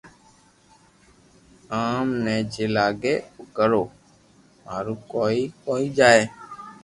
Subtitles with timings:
[1.83, 3.83] آم ني جي لاگي او ڪرو
[4.63, 6.23] مارو ڪوئي ڪوئ جائي